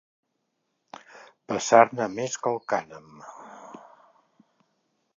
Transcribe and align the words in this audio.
Passar-ne 1.53 2.09
més 2.15 2.39
que 2.47 2.55
el 2.55 2.59
cànem. 2.75 3.15